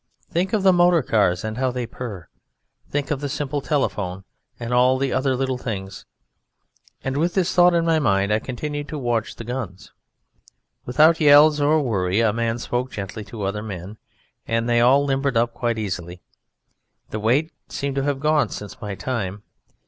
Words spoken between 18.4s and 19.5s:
since my time.